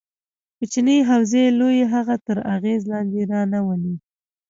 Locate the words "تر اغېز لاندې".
2.27-3.19